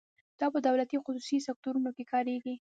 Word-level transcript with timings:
دا 0.39 0.47
په 0.53 0.59
دولتي 0.67 0.93
او 0.95 1.05
خصوصي 1.07 1.37
سکتورونو 1.47 1.89
کې 1.95 2.03
کاریږي. 2.11 2.55